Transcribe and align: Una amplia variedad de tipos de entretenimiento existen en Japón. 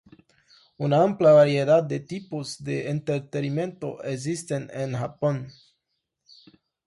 Una 0.79 1.03
amplia 1.03 1.31
variedad 1.31 1.83
de 1.83 1.99
tipos 1.99 2.63
de 2.63 2.89
entretenimiento 2.89 4.01
existen 4.03 4.67
en 4.73 4.95
Japón. 4.95 5.49